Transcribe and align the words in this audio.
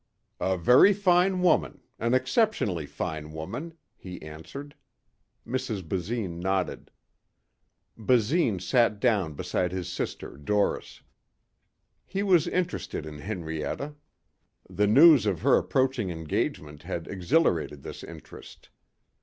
"A 0.39 0.57
very 0.57 0.93
fine 0.93 1.43
woman. 1.43 1.79
An 1.99 2.15
exceptionally 2.15 2.87
fine 2.87 3.31
woman," 3.33 3.75
he 3.95 4.19
answered. 4.23 4.73
Mrs. 5.45 5.87
Basine 5.87 6.39
nodded. 6.39 6.89
Basine 7.95 8.57
sat 8.59 8.99
down 8.99 9.33
beside 9.35 9.71
his 9.71 9.87
sister 9.87 10.37
Doris. 10.37 11.03
He 12.07 12.23
was 12.23 12.47
interested 12.47 13.05
in 13.05 13.19
Henrietta. 13.19 13.93
The 14.67 14.87
news 14.87 15.27
of 15.27 15.43
her 15.43 15.55
approaching 15.55 16.09
engagement 16.09 16.81
had 16.81 17.07
exhilarated 17.07 17.83
this 17.83 18.03
interest. 18.03 18.69